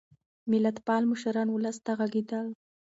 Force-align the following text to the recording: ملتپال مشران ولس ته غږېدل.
ملتپال 0.51 1.03
مشران 1.11 1.47
ولس 1.51 1.77
ته 1.85 1.91
غږېدل. 1.99 2.47